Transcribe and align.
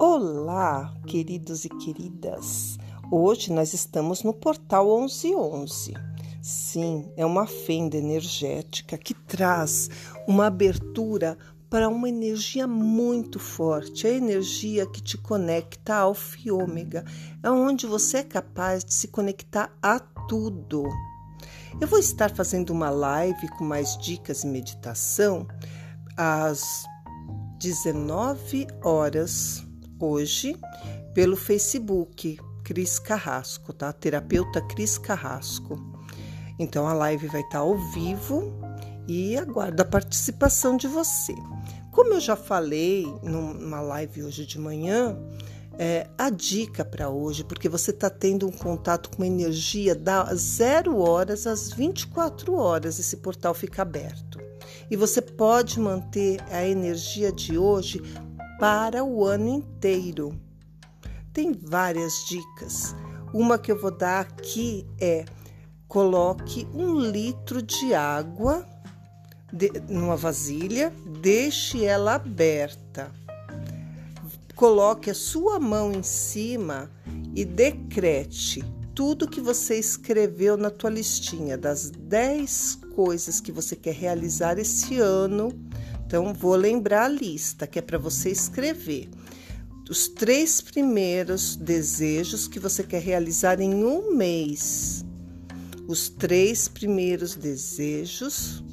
Olá, 0.00 0.94
queridos 1.08 1.64
e 1.64 1.68
queridas. 1.68 2.78
Hoje 3.10 3.52
nós 3.52 3.74
estamos 3.74 4.22
no 4.22 4.32
portal 4.32 4.86
1111. 5.00 5.92
Sim, 6.40 7.10
é 7.16 7.26
uma 7.26 7.48
fenda 7.48 7.96
energética 7.96 8.96
que 8.96 9.12
traz 9.12 9.90
uma 10.28 10.46
abertura 10.46 11.36
para 11.68 11.88
uma 11.88 12.08
energia 12.08 12.64
muito 12.68 13.40
forte, 13.40 14.06
a 14.06 14.10
energia 14.10 14.86
que 14.86 15.02
te 15.02 15.18
conecta 15.18 15.96
ao 15.96 16.14
Fiômega, 16.14 17.04
é 17.42 17.50
onde 17.50 17.84
você 17.84 18.18
é 18.18 18.22
capaz 18.22 18.84
de 18.84 18.94
se 18.94 19.08
conectar 19.08 19.76
a 19.82 19.98
tudo. 19.98 20.84
Eu 21.80 21.88
vou 21.88 21.98
estar 21.98 22.30
fazendo 22.30 22.70
uma 22.70 22.88
live 22.88 23.48
com 23.58 23.64
mais 23.64 23.98
dicas 23.98 24.44
e 24.44 24.46
meditação 24.46 25.44
às 26.16 26.84
19 27.58 28.68
horas 28.84 29.66
hoje 29.98 30.56
pelo 31.14 31.36
Facebook 31.36 32.38
Cris 32.64 32.98
Carrasco, 32.98 33.72
tá? 33.72 33.92
Terapeuta 33.92 34.60
Cris 34.60 34.98
Carrasco. 34.98 35.78
Então 36.58 36.86
a 36.86 36.92
live 36.92 37.28
vai 37.28 37.40
estar 37.40 37.58
ao 37.58 37.78
vivo 37.92 38.52
e 39.06 39.36
aguardo 39.36 39.80
a 39.80 39.84
participação 39.84 40.76
de 40.76 40.86
você. 40.86 41.34
Como 41.92 42.12
eu 42.12 42.20
já 42.20 42.36
falei 42.36 43.06
numa 43.22 43.80
live 43.80 44.24
hoje 44.24 44.44
de 44.44 44.58
manhã, 44.58 45.16
é, 45.78 46.08
a 46.18 46.28
dica 46.28 46.84
para 46.84 47.08
hoje, 47.08 47.44
porque 47.44 47.68
você 47.68 47.92
está 47.92 48.10
tendo 48.10 48.46
um 48.46 48.52
contato 48.52 49.10
com 49.16 49.24
energia 49.24 49.94
da 49.94 50.24
zero 50.34 50.98
horas 50.98 51.46
às 51.46 51.72
24 51.72 52.52
horas, 52.54 52.98
esse 52.98 53.16
portal 53.18 53.54
fica 53.54 53.82
aberto. 53.82 54.38
E 54.90 54.96
você 54.96 55.22
pode 55.22 55.78
manter 55.78 56.40
a 56.50 56.66
energia 56.66 57.30
de 57.30 57.56
hoje 57.56 58.02
para 58.58 59.04
o 59.04 59.24
ano 59.24 59.48
inteiro. 59.48 60.38
Tem 61.32 61.52
várias 61.52 62.24
dicas. 62.26 62.94
Uma 63.32 63.58
que 63.58 63.70
eu 63.70 63.80
vou 63.80 63.90
dar 63.90 64.20
aqui 64.20 64.86
é: 65.00 65.24
coloque 65.86 66.66
um 66.74 66.98
litro 66.98 67.62
de 67.62 67.94
água 67.94 68.66
de, 69.52 69.70
numa 69.88 70.16
vasilha, 70.16 70.92
deixe 71.20 71.84
ela 71.84 72.14
aberta. 72.14 73.12
Coloque 74.54 75.10
a 75.10 75.14
sua 75.14 75.60
mão 75.60 75.92
em 75.92 76.02
cima 76.02 76.90
e 77.34 77.44
decrete 77.44 78.64
tudo 78.92 79.28
que 79.28 79.40
você 79.40 79.78
escreveu 79.78 80.56
na 80.56 80.70
tua 80.70 80.90
listinha 80.90 81.56
das 81.56 81.88
10 81.88 82.80
coisas 82.96 83.40
que 83.40 83.52
você 83.52 83.76
quer 83.76 83.94
realizar 83.94 84.58
esse 84.58 84.98
ano 84.98 85.52
então, 86.08 86.32
vou 86.32 86.56
lembrar 86.56 87.04
a 87.04 87.08
lista 87.08 87.66
que 87.66 87.78
é 87.78 87.82
para 87.82 87.98
você 87.98 88.30
escrever. 88.30 89.10
Os 89.90 90.08
três 90.08 90.58
primeiros 90.58 91.54
desejos 91.54 92.48
que 92.48 92.58
você 92.58 92.82
quer 92.82 93.02
realizar 93.02 93.60
em 93.60 93.84
um 93.84 94.16
mês. 94.16 95.04
Os 95.86 96.08
três 96.08 96.66
primeiros 96.66 97.34
desejos 97.34 98.64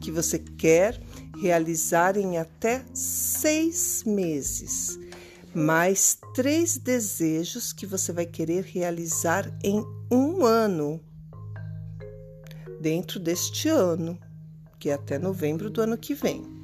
que 0.00 0.10
você 0.10 0.40
quer 0.40 1.00
realizar 1.40 2.16
em 2.16 2.36
até 2.36 2.84
seis 2.92 4.02
meses. 4.04 4.98
Mais 5.54 6.18
três 6.34 6.78
desejos 6.78 7.72
que 7.72 7.86
você 7.86 8.12
vai 8.12 8.26
querer 8.26 8.64
realizar 8.64 9.56
em 9.62 9.86
um 10.10 10.44
ano. 10.44 11.00
Dentro 12.80 13.20
deste 13.20 13.68
ano, 13.68 14.18
que 14.80 14.90
é 14.90 14.94
até 14.94 15.16
novembro 15.16 15.70
do 15.70 15.80
ano 15.80 15.96
que 15.96 16.12
vem 16.12 16.60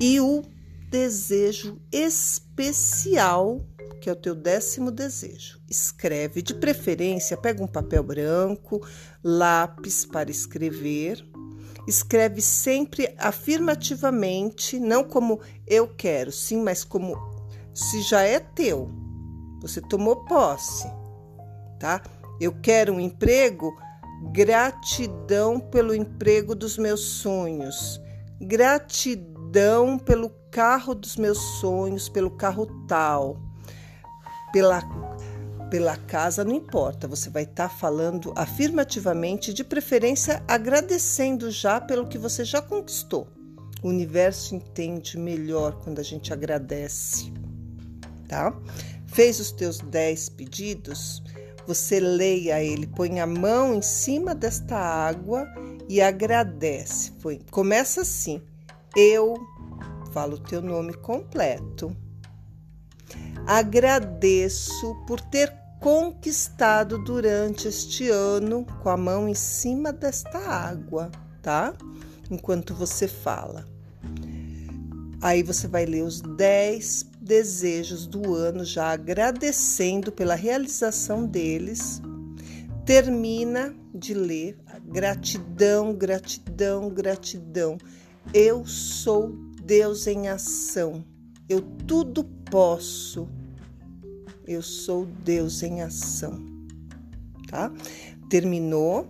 e 0.00 0.20
o 0.20 0.42
desejo 0.90 1.80
especial, 1.92 3.60
que 4.00 4.08
é 4.08 4.12
o 4.12 4.16
teu 4.16 4.34
décimo 4.34 4.90
desejo. 4.90 5.60
Escreve, 5.68 6.40
de 6.40 6.54
preferência, 6.54 7.36
pega 7.36 7.62
um 7.62 7.66
papel 7.66 8.02
branco, 8.02 8.86
lápis 9.22 10.04
para 10.04 10.30
escrever. 10.30 11.24
Escreve 11.86 12.40
sempre 12.40 13.14
afirmativamente, 13.18 14.78
não 14.78 15.02
como 15.02 15.40
eu 15.66 15.88
quero, 15.88 16.30
sim, 16.30 16.62
mas 16.62 16.84
como 16.84 17.16
se 17.74 18.02
já 18.02 18.22
é 18.22 18.38
teu. 18.38 18.90
Você 19.60 19.80
tomou 19.80 20.24
posse, 20.24 20.86
tá? 21.80 22.02
Eu 22.40 22.52
quero 22.60 22.92
um 22.92 23.00
emprego, 23.00 23.74
gratidão 24.32 25.58
pelo 25.58 25.94
emprego 25.94 26.54
dos 26.54 26.78
meus 26.78 27.00
sonhos. 27.00 28.00
Gratidão 28.40 29.37
gratidão 29.48 29.98
pelo 29.98 30.30
carro 30.50 30.94
dos 30.94 31.16
meus 31.16 31.38
sonhos, 31.60 32.08
pelo 32.08 32.30
carro 32.30 32.66
tal, 32.86 33.40
pela, 34.52 34.82
pela 35.70 35.96
casa, 35.96 36.44
não 36.44 36.54
importa, 36.54 37.08
você 37.08 37.30
vai 37.30 37.44
estar 37.44 37.68
tá 37.68 37.74
falando 37.74 38.32
afirmativamente, 38.36 39.54
de 39.54 39.64
preferência 39.64 40.42
agradecendo 40.46 41.50
já 41.50 41.80
pelo 41.80 42.06
que 42.06 42.18
você 42.18 42.44
já 42.44 42.60
conquistou. 42.60 43.28
O 43.82 43.88
universo 43.88 44.54
entende 44.54 45.16
melhor 45.16 45.80
quando 45.82 45.98
a 46.00 46.02
gente 46.02 46.32
agradece, 46.32 47.32
tá? 48.28 48.54
Fez 49.06 49.40
os 49.40 49.52
teus 49.52 49.78
10 49.78 50.28
pedidos? 50.30 51.22
Você 51.66 52.00
leia 52.00 52.62
ele, 52.62 52.86
põe 52.86 53.20
a 53.20 53.26
mão 53.26 53.74
em 53.74 53.82
cima 53.82 54.34
desta 54.34 54.76
água 54.76 55.46
e 55.88 56.00
agradece. 56.00 57.12
Foi, 57.20 57.40
começa 57.50 58.00
assim. 58.00 58.42
Eu 58.96 59.36
falo 60.12 60.36
o 60.36 60.40
teu 60.40 60.60
nome 60.60 60.94
completo. 60.94 61.94
Agradeço 63.46 64.94
por 65.06 65.20
ter 65.20 65.52
conquistado 65.80 66.98
durante 67.04 67.68
este 67.68 68.08
ano 68.10 68.66
com 68.82 68.90
a 68.90 68.96
mão 68.96 69.28
em 69.28 69.34
cima 69.34 69.92
desta 69.92 70.38
água, 70.38 71.10
tá? 71.40 71.72
Enquanto 72.30 72.74
você 72.74 73.06
fala. 73.06 73.66
Aí 75.20 75.42
você 75.42 75.66
vai 75.66 75.84
ler 75.84 76.02
os 76.02 76.20
10 76.20 77.06
desejos 77.20 78.06
do 78.06 78.34
ano, 78.34 78.64
já 78.64 78.90
agradecendo 78.92 80.12
pela 80.12 80.34
realização 80.34 81.26
deles. 81.26 82.00
Termina 82.84 83.74
de 83.94 84.14
ler 84.14 84.58
gratidão, 84.86 85.92
gratidão, 85.92 86.88
gratidão. 86.88 87.76
Eu 88.34 88.66
sou 88.66 89.32
Deus 89.68 90.06
em 90.06 90.28
ação. 90.28 91.04
Eu 91.48 91.60
tudo 91.60 92.24
posso. 92.24 93.28
Eu 94.46 94.62
sou 94.62 95.06
Deus 95.06 95.62
em 95.62 95.82
ação. 95.82 96.44
Tá? 97.50 97.72
Terminou. 98.30 99.08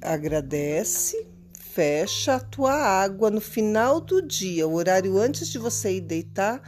Agradece, 0.00 1.26
fecha 1.58 2.36
a 2.36 2.40
tua 2.40 2.72
água 2.72 3.30
no 3.30 3.40
final 3.40 4.00
do 4.00 4.22
dia, 4.22 4.66
o 4.66 4.74
horário 4.74 5.18
antes 5.18 5.48
de 5.48 5.58
você 5.58 5.96
ir 5.96 6.02
deitar, 6.02 6.62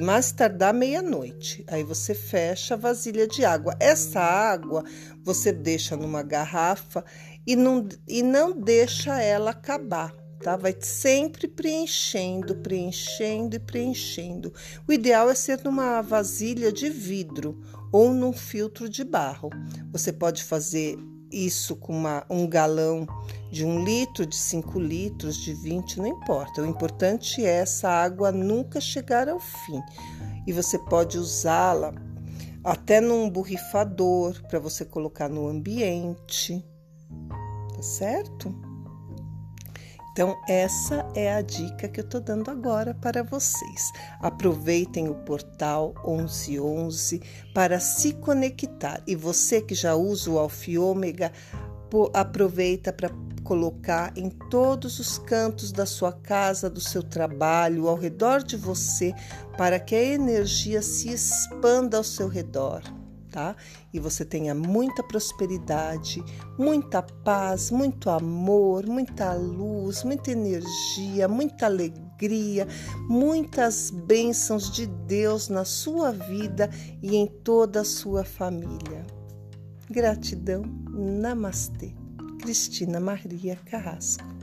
mais 0.00 0.32
tardar 0.32 0.72
meia-noite. 0.72 1.64
Aí 1.68 1.84
você 1.84 2.14
fecha 2.14 2.74
a 2.74 2.78
vasilha 2.78 3.28
de 3.28 3.44
água. 3.44 3.76
Essa 3.78 4.20
água 4.20 4.82
você 5.22 5.52
deixa 5.52 5.96
numa 5.96 6.22
garrafa 6.22 7.04
e 7.46 7.54
não, 7.54 7.86
e 8.08 8.22
não 8.22 8.58
deixa 8.58 9.20
ela 9.20 9.50
acabar 9.50 10.25
tá? 10.46 10.56
Vai 10.56 10.76
sempre 10.78 11.48
preenchendo, 11.48 12.54
preenchendo 12.54 13.56
e 13.56 13.58
preenchendo. 13.58 14.52
O 14.86 14.92
ideal 14.92 15.28
é 15.28 15.34
ser 15.34 15.60
numa 15.64 16.00
vasilha 16.02 16.72
de 16.72 16.88
vidro 16.88 17.60
ou 17.90 18.12
num 18.12 18.32
filtro 18.32 18.88
de 18.88 19.02
barro. 19.02 19.50
Você 19.90 20.12
pode 20.12 20.44
fazer 20.44 20.96
isso 21.32 21.74
com 21.74 21.92
uma, 21.92 22.24
um 22.30 22.46
galão 22.46 23.04
de 23.50 23.64
um 23.64 23.82
litro, 23.82 24.24
de 24.24 24.36
cinco 24.36 24.78
litros, 24.78 25.36
de 25.36 25.52
20, 25.52 25.98
não 25.98 26.06
importa. 26.06 26.62
O 26.62 26.66
importante 26.66 27.44
é 27.44 27.56
essa 27.56 27.88
água 27.88 28.30
nunca 28.30 28.80
chegar 28.80 29.28
ao 29.28 29.40
fim. 29.40 29.82
E 30.46 30.52
você 30.52 30.78
pode 30.78 31.18
usá-la 31.18 31.92
até 32.62 33.00
num 33.00 33.28
borrifador 33.28 34.40
para 34.46 34.60
você 34.60 34.84
colocar 34.84 35.28
no 35.28 35.48
ambiente, 35.48 36.64
tá 37.74 37.82
certo? 37.82 38.65
Então, 40.16 40.34
essa 40.48 41.06
é 41.14 41.30
a 41.30 41.42
dica 41.42 41.86
que 41.88 42.00
eu 42.00 42.04
estou 42.04 42.22
dando 42.22 42.50
agora 42.50 42.94
para 42.94 43.22
vocês. 43.22 43.92
Aproveitem 44.18 45.10
o 45.10 45.14
portal 45.14 45.92
1111 46.06 47.20
para 47.52 47.78
se 47.78 48.14
conectar. 48.14 49.02
E 49.06 49.14
você 49.14 49.60
que 49.60 49.74
já 49.74 49.94
usa 49.94 50.30
o 50.30 50.38
Alfiômega, 50.38 51.30
aproveita 52.14 52.94
para 52.94 53.10
colocar 53.44 54.10
em 54.16 54.30
todos 54.30 54.98
os 54.98 55.18
cantos 55.18 55.70
da 55.70 55.84
sua 55.84 56.12
casa, 56.12 56.70
do 56.70 56.80
seu 56.80 57.02
trabalho, 57.02 57.86
ao 57.86 57.94
redor 57.94 58.42
de 58.42 58.56
você, 58.56 59.14
para 59.58 59.78
que 59.78 59.94
a 59.94 60.02
energia 60.02 60.80
se 60.80 61.10
expanda 61.12 61.98
ao 61.98 62.02
seu 62.02 62.26
redor 62.26 62.82
tá? 63.36 63.54
E 63.92 64.00
você 64.00 64.24
tenha 64.24 64.54
muita 64.54 65.02
prosperidade, 65.02 66.24
muita 66.58 67.02
paz, 67.02 67.70
muito 67.70 68.08
amor, 68.08 68.86
muita 68.86 69.34
luz, 69.34 70.02
muita 70.04 70.30
energia, 70.30 71.28
muita 71.28 71.66
alegria, 71.66 72.66
muitas 73.10 73.90
bênçãos 73.90 74.70
de 74.70 74.86
Deus 74.86 75.50
na 75.50 75.66
sua 75.66 76.12
vida 76.12 76.70
e 77.02 77.14
em 77.14 77.26
toda 77.26 77.82
a 77.82 77.84
sua 77.84 78.24
família. 78.24 79.04
Gratidão. 79.90 80.62
Namastê. 80.88 81.94
Cristina 82.40 82.98
Maria 82.98 83.56
Carrasco. 83.66 84.35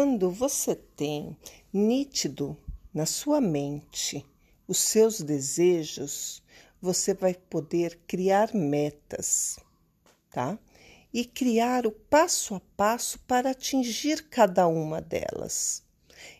Quando 0.00 0.30
você 0.30 0.76
tem 0.76 1.36
nítido 1.72 2.56
na 2.94 3.04
sua 3.04 3.40
mente 3.40 4.24
os 4.68 4.78
seus 4.78 5.20
desejos, 5.20 6.40
você 6.80 7.12
vai 7.12 7.34
poder 7.34 7.98
criar 8.06 8.54
metas, 8.54 9.58
tá? 10.30 10.56
E 11.12 11.24
criar 11.24 11.84
o 11.84 11.90
passo 11.90 12.54
a 12.54 12.60
passo 12.76 13.18
para 13.26 13.50
atingir 13.50 14.28
cada 14.28 14.68
uma 14.68 15.00
delas. 15.00 15.82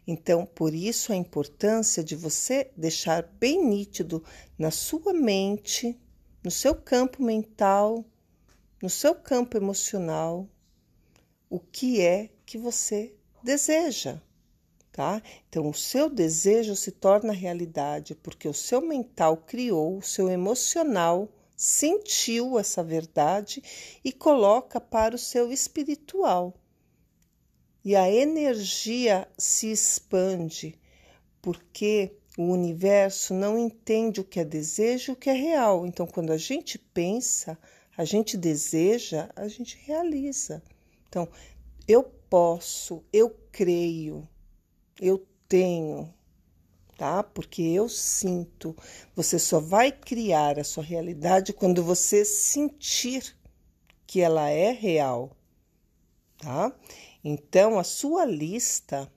Então, 0.06 0.46
por 0.46 0.72
isso 0.72 1.12
a 1.12 1.16
importância 1.16 2.04
de 2.04 2.14
você 2.14 2.70
deixar 2.76 3.24
bem 3.40 3.66
nítido 3.66 4.22
na 4.56 4.70
sua 4.70 5.12
mente, 5.12 5.98
no 6.44 6.50
seu 6.52 6.76
campo 6.76 7.24
mental, 7.24 8.04
no 8.80 8.88
seu 8.88 9.16
campo 9.16 9.56
emocional, 9.56 10.48
o 11.50 11.58
que 11.58 12.00
é 12.00 12.30
que 12.46 12.56
você 12.56 13.17
deseja, 13.42 14.20
tá? 14.92 15.22
Então, 15.48 15.68
o 15.68 15.74
seu 15.74 16.10
desejo 16.10 16.74
se 16.74 16.90
torna 16.90 17.32
realidade 17.32 18.14
porque 18.14 18.48
o 18.48 18.54
seu 18.54 18.80
mental 18.80 19.36
criou, 19.36 19.98
o 19.98 20.02
seu 20.02 20.28
emocional 20.28 21.28
sentiu 21.56 22.58
essa 22.58 22.84
verdade 22.84 23.62
e 24.04 24.12
coloca 24.12 24.80
para 24.80 25.16
o 25.16 25.18
seu 25.18 25.50
espiritual. 25.52 26.54
E 27.84 27.96
a 27.96 28.10
energia 28.10 29.28
se 29.36 29.70
expande 29.70 30.78
porque 31.42 32.12
o 32.36 32.44
universo 32.44 33.34
não 33.34 33.58
entende 33.58 34.20
o 34.20 34.24
que 34.24 34.38
é 34.38 34.44
desejo 34.44 35.10
e 35.10 35.14
o 35.14 35.16
que 35.16 35.30
é 35.30 35.32
real. 35.32 35.84
Então, 35.84 36.06
quando 36.06 36.32
a 36.32 36.36
gente 36.36 36.78
pensa, 36.78 37.58
a 37.96 38.04
gente 38.04 38.36
deseja, 38.36 39.28
a 39.34 39.48
gente 39.48 39.76
realiza. 39.84 40.62
Então, 41.08 41.28
eu 41.88 42.04
posso, 42.04 43.02
eu 43.10 43.30
creio, 43.50 44.28
eu 45.00 45.26
tenho, 45.48 46.12
tá? 46.98 47.22
Porque 47.22 47.62
eu 47.62 47.88
sinto. 47.88 48.76
Você 49.16 49.38
só 49.38 49.58
vai 49.58 49.90
criar 49.90 50.58
a 50.58 50.64
sua 50.64 50.84
realidade 50.84 51.54
quando 51.54 51.82
você 51.82 52.26
sentir 52.26 53.34
que 54.06 54.20
ela 54.20 54.50
é 54.50 54.70
real, 54.70 55.34
tá? 56.36 56.76
Então, 57.24 57.78
a 57.78 57.84
sua 57.84 58.26
lista 58.26 59.10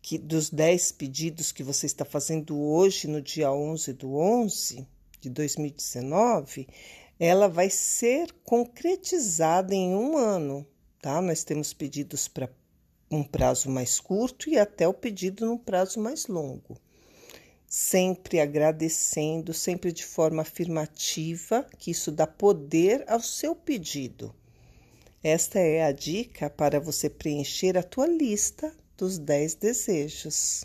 que 0.00 0.16
dos 0.16 0.48
10 0.50 0.92
pedidos 0.92 1.50
que 1.50 1.64
você 1.64 1.86
está 1.86 2.04
fazendo 2.04 2.56
hoje, 2.56 3.08
no 3.08 3.20
dia 3.20 3.52
11 3.52 3.92
do 3.94 4.16
11 4.16 4.86
de 5.20 5.28
2019, 5.28 6.68
ela 7.18 7.48
vai 7.48 7.68
ser 7.68 8.32
concretizada 8.44 9.74
em 9.74 9.94
um 9.94 10.16
ano 10.16 10.64
tá? 11.00 11.20
Nós 11.20 11.44
temos 11.44 11.72
pedidos 11.72 12.28
para 12.28 12.50
um 13.10 13.22
prazo 13.22 13.70
mais 13.70 13.98
curto 13.98 14.50
e 14.50 14.58
até 14.58 14.86
o 14.86 14.94
pedido 14.94 15.46
num 15.46 15.58
prazo 15.58 16.00
mais 16.00 16.26
longo. 16.26 16.76
Sempre 17.66 18.40
agradecendo, 18.40 19.52
sempre 19.52 19.92
de 19.92 20.04
forma 20.04 20.42
afirmativa, 20.42 21.66
que 21.78 21.90
isso 21.90 22.10
dá 22.10 22.26
poder 22.26 23.04
ao 23.06 23.20
seu 23.20 23.54
pedido. 23.54 24.34
Esta 25.22 25.58
é 25.58 25.84
a 25.84 25.92
dica 25.92 26.48
para 26.48 26.80
você 26.80 27.10
preencher 27.10 27.76
a 27.76 27.82
tua 27.82 28.06
lista 28.06 28.72
dos 28.96 29.18
10 29.18 29.54
desejos. 29.54 30.64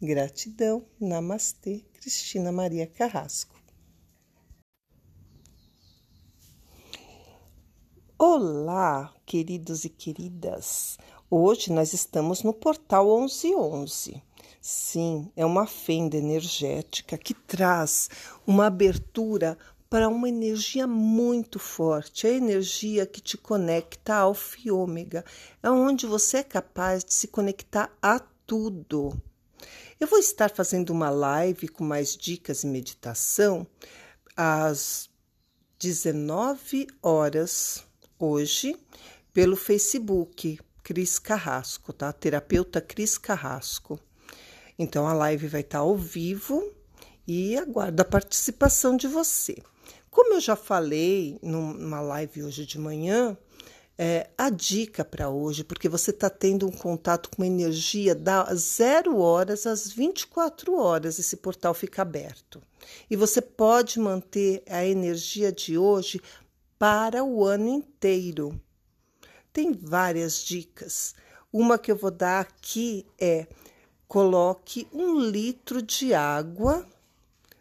Gratidão. 0.00 0.84
Namastê, 1.00 1.84
Cristina 1.92 2.50
Maria 2.50 2.86
Carrasco. 2.86 3.51
Olá, 8.24 9.12
queridos 9.26 9.84
e 9.84 9.88
queridas. 9.88 10.96
Hoje 11.28 11.72
nós 11.72 11.92
estamos 11.92 12.44
no 12.44 12.54
portal 12.54 13.04
1111. 13.18 14.22
Sim, 14.60 15.28
é 15.34 15.44
uma 15.44 15.66
fenda 15.66 16.16
energética 16.16 17.18
que 17.18 17.34
traz 17.34 18.08
uma 18.46 18.66
abertura 18.66 19.58
para 19.90 20.08
uma 20.08 20.28
energia 20.28 20.86
muito 20.86 21.58
forte, 21.58 22.28
a 22.28 22.30
energia 22.30 23.06
que 23.06 23.20
te 23.20 23.36
conecta 23.36 24.14
ao 24.14 24.34
Fiômega, 24.34 25.24
é 25.60 25.68
onde 25.68 26.06
você 26.06 26.36
é 26.36 26.44
capaz 26.44 27.02
de 27.02 27.12
se 27.12 27.26
conectar 27.26 27.92
a 28.00 28.20
tudo. 28.46 29.20
Eu 29.98 30.06
vou 30.06 30.20
estar 30.20 30.48
fazendo 30.48 30.90
uma 30.90 31.10
live 31.10 31.66
com 31.66 31.82
mais 31.82 32.16
dicas 32.16 32.62
e 32.62 32.68
meditação 32.68 33.66
às 34.36 35.10
19 35.80 36.86
horas 37.02 37.90
hoje 38.24 38.76
pelo 39.32 39.56
Facebook, 39.56 40.60
Cris 40.82 41.18
Carrasco, 41.18 41.92
tá? 41.92 42.12
Terapeuta 42.12 42.80
Cris 42.80 43.16
Carrasco. 43.16 43.98
Então 44.78 45.06
a 45.06 45.12
live 45.12 45.48
vai 45.48 45.60
estar 45.60 45.78
ao 45.78 45.96
vivo 45.96 46.62
e 47.26 47.56
aguardo 47.56 48.00
a 48.00 48.04
participação 48.04 48.96
de 48.96 49.06
você. 49.06 49.56
Como 50.10 50.34
eu 50.34 50.40
já 50.40 50.56
falei 50.56 51.38
numa 51.42 52.00
live 52.00 52.42
hoje 52.42 52.66
de 52.66 52.78
manhã, 52.78 53.36
é, 53.96 54.28
a 54.36 54.50
dica 54.50 55.04
para 55.04 55.30
hoje, 55.30 55.64
porque 55.64 55.88
você 55.88 56.10
está 56.10 56.28
tendo 56.28 56.66
um 56.66 56.72
contato 56.72 57.30
com 57.30 57.44
energia 57.44 58.14
da 58.14 58.52
zero 58.54 59.18
horas 59.18 59.66
às 59.66 59.90
24 59.90 60.74
horas, 60.74 61.18
esse 61.18 61.36
portal 61.36 61.72
fica 61.72 62.02
aberto. 62.02 62.60
E 63.08 63.16
você 63.16 63.40
pode 63.40 63.98
manter 63.98 64.62
a 64.68 64.84
energia 64.84 65.52
de 65.52 65.78
hoje 65.78 66.20
para 66.82 67.22
o 67.22 67.44
ano 67.44 67.68
inteiro. 67.68 68.60
Tem 69.52 69.72
várias 69.72 70.42
dicas. 70.42 71.14
Uma 71.52 71.78
que 71.78 71.92
eu 71.92 71.96
vou 71.96 72.10
dar 72.10 72.40
aqui 72.40 73.06
é: 73.20 73.46
coloque 74.08 74.88
um 74.92 75.20
litro 75.20 75.80
de 75.80 76.12
água 76.12 76.84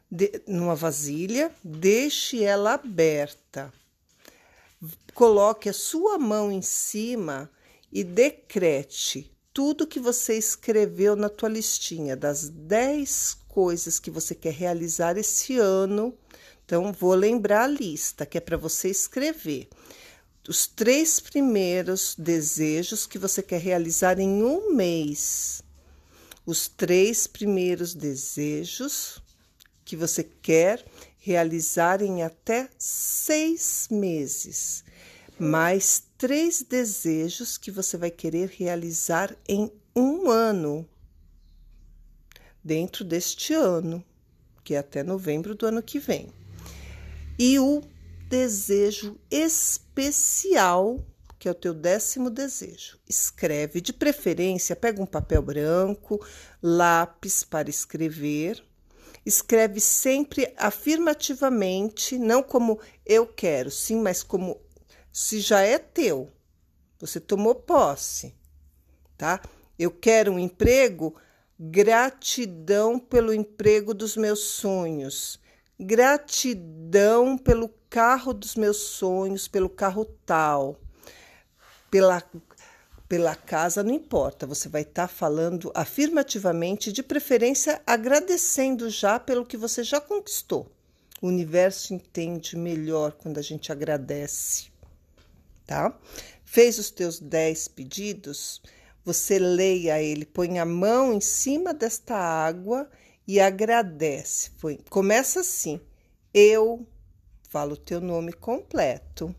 de, 0.09 0.41
numa 0.47 0.73
vasilha, 0.73 1.53
deixe 1.63 2.43
ela 2.43 2.73
aberta. 2.73 3.71
Coloque 5.13 5.69
a 5.69 5.73
sua 5.73 6.17
mão 6.17 6.51
em 6.51 6.63
cima 6.63 7.47
e 7.91 8.03
decrete 8.03 9.31
tudo 9.53 9.85
que 9.85 9.99
você 9.99 10.35
escreveu 10.35 11.15
na 11.15 11.29
tua 11.29 11.49
listinha 11.49 12.15
das 12.15 12.49
10 12.49 13.37
coisas 13.47 13.99
que 13.99 14.09
você 14.09 14.33
quer 14.33 14.53
realizar 14.53 15.15
esse 15.15 15.59
ano 15.59 16.11
então, 16.71 16.93
vou 16.93 17.13
lembrar 17.13 17.65
a 17.65 17.67
lista, 17.67 18.25
que 18.25 18.37
é 18.37 18.41
para 18.41 18.55
você 18.55 18.89
escrever 18.89 19.67
os 20.47 20.65
três 20.65 21.19
primeiros 21.19 22.15
desejos 22.17 23.05
que 23.05 23.19
você 23.19 23.43
quer 23.43 23.59
realizar 23.59 24.19
em 24.19 24.41
um 24.41 24.73
mês. 24.73 25.61
Os 26.45 26.69
três 26.69 27.27
primeiros 27.27 27.93
desejos 27.93 29.21
que 29.83 29.97
você 29.97 30.23
quer 30.23 30.85
realizar 31.19 32.01
em 32.01 32.23
até 32.23 32.69
seis 32.77 33.89
meses. 33.91 34.85
Mais 35.37 36.01
três 36.17 36.61
desejos 36.61 37.57
que 37.57 37.69
você 37.69 37.97
vai 37.97 38.11
querer 38.11 38.47
realizar 38.47 39.35
em 39.45 39.69
um 39.93 40.29
ano. 40.29 40.87
Dentro 42.63 43.03
deste 43.03 43.53
ano, 43.53 44.01
que 44.63 44.73
é 44.73 44.77
até 44.77 45.03
novembro 45.03 45.53
do 45.53 45.65
ano 45.65 45.83
que 45.83 45.99
vem 45.99 46.31
e 47.43 47.57
o 47.57 47.81
desejo 48.29 49.19
especial, 49.31 51.03
que 51.39 51.47
é 51.47 51.51
o 51.51 51.55
teu 51.55 51.73
décimo 51.73 52.29
desejo. 52.29 52.99
Escreve, 53.09 53.81
de 53.81 53.91
preferência, 53.91 54.75
pega 54.75 55.01
um 55.01 55.07
papel 55.07 55.41
branco, 55.41 56.23
lápis 56.61 57.43
para 57.43 57.67
escrever. 57.67 58.63
Escreve 59.25 59.79
sempre 59.79 60.53
afirmativamente, 60.55 62.15
não 62.15 62.43
como 62.43 62.79
eu 63.03 63.25
quero, 63.25 63.71
sim, 63.71 63.99
mas 63.99 64.21
como 64.21 64.61
se 65.11 65.39
já 65.39 65.61
é 65.61 65.79
teu. 65.79 66.29
Você 66.99 67.19
tomou 67.19 67.55
posse, 67.55 68.35
tá? 69.17 69.41
Eu 69.79 69.89
quero 69.89 70.33
um 70.33 70.37
emprego, 70.37 71.15
gratidão 71.59 72.99
pelo 72.99 73.33
emprego 73.33 73.95
dos 73.95 74.15
meus 74.15 74.41
sonhos 74.41 75.40
gratidão 75.81 77.37
pelo 77.37 77.69
carro 77.89 78.33
dos 78.33 78.55
meus 78.55 78.77
sonhos, 78.77 79.47
pelo 79.47 79.67
carro 79.67 80.05
tal, 80.25 80.79
pela, 81.89 82.23
pela 83.09 83.35
casa, 83.35 83.81
não 83.81 83.91
importa, 83.91 84.45
você 84.45 84.69
vai 84.69 84.83
estar 84.83 85.07
tá 85.07 85.13
falando 85.13 85.71
afirmativamente, 85.73 86.91
de 86.91 87.01
preferência 87.01 87.81
agradecendo 87.85 88.89
já 88.89 89.19
pelo 89.19 89.45
que 89.45 89.57
você 89.57 89.83
já 89.83 89.99
conquistou. 89.99 90.71
O 91.19 91.27
universo 91.27 91.93
entende 91.93 92.55
melhor 92.55 93.13
quando 93.13 93.39
a 93.39 93.43
gente 93.43 93.71
agradece, 93.71 94.71
tá? 95.65 95.97
Fez 96.45 96.77
os 96.77 96.91
teus 96.91 97.19
dez 97.19 97.67
pedidos, 97.67 98.61
você 99.03 99.39
leia 99.39 100.01
ele, 100.01 100.25
põe 100.25 100.59
a 100.59 100.65
mão 100.65 101.11
em 101.11 101.21
cima 101.21 101.73
desta 101.73 102.15
água 102.15 102.89
e 103.31 103.39
agradece. 103.39 104.51
Foi, 104.57 104.77
começa 104.89 105.39
assim: 105.39 105.79
eu 106.33 106.85
falo 107.49 107.75
o 107.75 107.77
teu 107.77 108.01
nome 108.01 108.33
completo. 108.33 109.33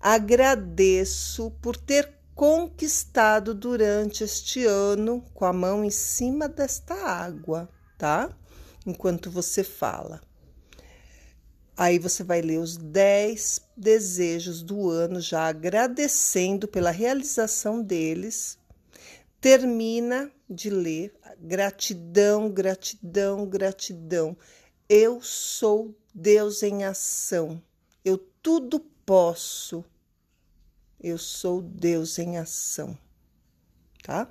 Agradeço 0.00 1.50
por 1.60 1.76
ter 1.76 2.10
conquistado 2.34 3.54
durante 3.54 4.24
este 4.24 4.64
ano 4.64 5.22
com 5.34 5.44
a 5.44 5.52
mão 5.52 5.84
em 5.84 5.90
cima 5.90 6.48
desta 6.48 6.94
água, 6.94 7.68
tá? 7.98 8.30
Enquanto 8.86 9.30
você 9.30 9.62
fala. 9.62 10.18
Aí 11.76 11.98
você 11.98 12.24
vai 12.24 12.40
ler 12.40 12.60
os 12.60 12.78
10 12.78 13.60
desejos 13.76 14.62
do 14.62 14.88
ano, 14.88 15.20
já 15.20 15.48
agradecendo 15.48 16.66
pela 16.66 16.90
realização 16.90 17.82
deles. 17.82 18.56
Termina 19.40 20.30
de 20.48 20.70
ler 20.70 21.14
gratidão, 21.38 22.50
gratidão, 22.50 23.46
gratidão. 23.46 24.36
Eu 24.88 25.20
sou 25.22 25.94
Deus 26.14 26.62
em 26.62 26.84
ação. 26.84 27.62
Eu 28.04 28.18
tudo 28.42 28.80
posso. 29.04 29.84
Eu 31.00 31.18
sou 31.18 31.62
Deus 31.62 32.18
em 32.18 32.38
ação. 32.38 32.98
Tá? 34.02 34.28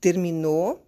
Terminou. 0.00 0.86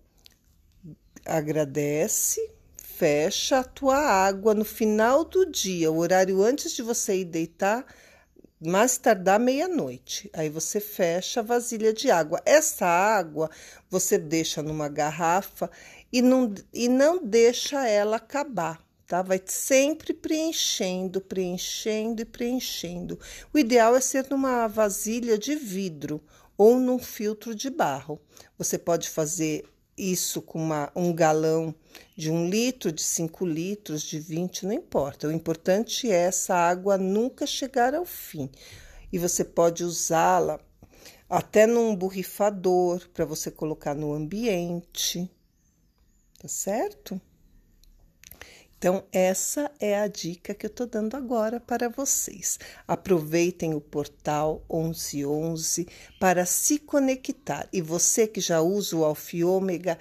Agradece 1.25 2.57
fecha 2.97 3.59
a 3.59 3.65
tua 3.65 3.99
água 3.99 4.55
no 4.55 4.65
final 4.65 5.23
do 5.23 5.45
dia, 5.45 5.93
o 5.93 5.99
horário 5.99 6.43
antes 6.43 6.73
de 6.73 6.81
você 6.81 7.21
ir 7.21 7.27
deitar, 7.27 7.85
mais 8.61 8.97
tardar 8.99 9.39
meia-noite. 9.39 10.31
Aí 10.33 10.49
você 10.49 10.81
fecha 10.81 11.41
a 11.41 11.43
vasilha 11.43 11.93
de 11.93 12.11
água. 12.11 12.41
Essa 12.45 12.87
água 12.87 13.51
você 13.91 14.19
deixa 14.19 14.63
numa 14.63 14.89
garrafa 14.89 15.71
e 16.13 16.23
não, 16.23 16.55
e 16.73 16.89
não 16.89 17.23
deixa 17.23 17.87
ela 17.87 18.17
acabar. 18.17 18.85
Tá? 19.07 19.23
Vai 19.23 19.41
sempre 19.47 20.13
preenchendo, 20.13 21.21
preenchendo 21.21 22.23
e 22.23 22.25
preenchendo. 22.25 23.19
O 23.55 23.59
ideal 23.59 23.95
é 23.95 24.01
ser 24.01 24.27
numa 24.29 24.67
vasilha 24.67 25.39
de 25.39 25.55
vidro 25.55 26.21
ou 26.59 26.79
num 26.81 26.99
filtro 26.99 27.55
de 27.55 27.71
barro. 27.71 28.21
Você 28.59 28.77
pode 28.79 29.09
fazer 29.09 29.65
isso 29.97 30.43
com 30.43 30.63
uma, 30.63 30.91
um 30.95 31.13
galão 31.13 31.75
de 32.17 32.31
um 32.31 32.49
litro, 32.49 32.93
de 32.93 33.03
cinco 33.03 33.47
litros, 33.47 34.03
de 34.03 34.19
20, 34.19 34.67
não 34.67 34.73
importa. 34.73 35.29
O 35.29 35.33
importante 35.33 36.11
é 36.11 36.25
essa 36.25 36.55
água 36.55 36.99
nunca 36.99 37.47
chegar 37.47 37.95
ao 37.95 38.05
fim. 38.05 38.51
E 39.13 39.19
você 39.19 39.45
pode 39.45 39.85
usá-la 39.85 40.61
até 41.29 41.67
num 41.67 41.95
borrifador 41.95 43.09
para 43.15 43.25
você 43.25 43.51
colocar 43.51 43.95
no 43.95 44.13
ambiente, 44.13 45.31
tá 46.39 46.49
certo? 46.49 47.21
Então, 48.87 49.03
essa 49.11 49.69
é 49.81 49.99
a 49.99 50.07
dica 50.07 50.55
que 50.55 50.65
eu 50.65 50.69
estou 50.69 50.87
dando 50.87 51.17
agora 51.17 51.59
para 51.59 51.89
vocês. 51.89 52.57
Aproveitem 52.87 53.75
o 53.75 53.81
portal 53.81 54.65
1111 54.73 55.89
para 56.21 56.47
se 56.47 56.79
conectar. 56.79 57.69
E 57.73 57.83
você 57.83 58.29
que 58.29 58.41
já 58.41 58.61
usa 58.61 58.97
o 58.97 59.05
Alfiômega, 59.05 59.99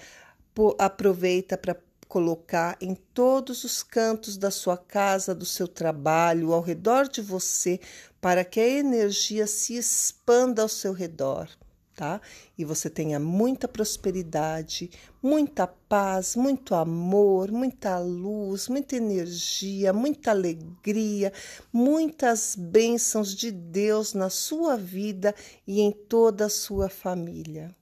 aproveita 0.78 1.58
para 1.58 1.76
colocar 2.08 2.78
em 2.80 2.94
todos 2.94 3.64
os 3.64 3.82
cantos 3.82 4.38
da 4.38 4.52
sua 4.52 4.78
casa, 4.78 5.34
do 5.34 5.48
seu 5.48 5.68
trabalho, 5.68 6.54
ao 6.54 6.62
redor 6.62 7.10
de 7.10 7.24
você, 7.24 7.80
para 8.22 8.46
que 8.46 8.60
a 8.60 8.70
energia 8.70 9.48
se 9.48 9.76
expanda 9.76 10.62
ao 10.62 10.70
seu 10.70 10.94
redor 10.94 11.50
tá? 11.96 12.20
E 12.58 12.66
você 12.66 12.90
tenha 12.90 13.20
muita 13.20 13.68
prosperidade, 13.68 14.92
muita 15.24 15.66
paz, 15.66 16.36
muito 16.36 16.76
amor, 16.76 17.52
muita 17.52 17.98
luz, 17.98 18.68
muita 18.68 18.98
energia, 18.98 19.94
muita 19.94 20.32
alegria, 20.32 21.32
muitas 21.72 22.56
bênçãos 22.56 23.34
de 23.34 23.50
Deus 23.50 24.14
na 24.14 24.30
sua 24.30 24.76
vida 24.76 25.34
e 25.66 25.80
em 25.80 25.92
toda 25.92 26.46
a 26.46 26.50
sua 26.50 26.90
família. 26.90 27.74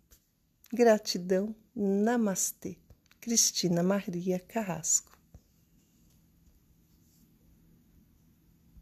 Gratidão. 0.72 1.56
Namastê. 1.76 2.78
Cristina 3.20 3.82
Maria 3.82 4.38
Carrasco. 4.38 5.13